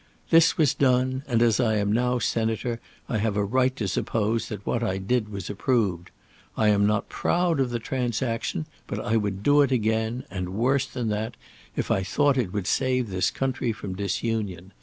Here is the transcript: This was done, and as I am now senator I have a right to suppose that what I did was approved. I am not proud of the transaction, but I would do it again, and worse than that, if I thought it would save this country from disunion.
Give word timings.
This 0.31 0.57
was 0.57 0.73
done, 0.73 1.21
and 1.27 1.43
as 1.43 1.59
I 1.59 1.75
am 1.75 1.91
now 1.91 2.17
senator 2.17 2.79
I 3.07 3.19
have 3.19 3.37
a 3.37 3.43
right 3.45 3.75
to 3.75 3.87
suppose 3.87 4.49
that 4.49 4.65
what 4.65 4.81
I 4.81 4.97
did 4.97 5.29
was 5.29 5.47
approved. 5.47 6.09
I 6.57 6.69
am 6.69 6.87
not 6.87 7.07
proud 7.07 7.59
of 7.59 7.69
the 7.69 7.77
transaction, 7.77 8.65
but 8.87 8.99
I 8.99 9.15
would 9.15 9.43
do 9.43 9.61
it 9.61 9.71
again, 9.71 10.23
and 10.31 10.55
worse 10.55 10.87
than 10.87 11.09
that, 11.09 11.37
if 11.75 11.91
I 11.91 12.01
thought 12.01 12.35
it 12.39 12.51
would 12.51 12.65
save 12.65 13.11
this 13.11 13.29
country 13.29 13.71
from 13.71 13.93
disunion. 13.95 14.71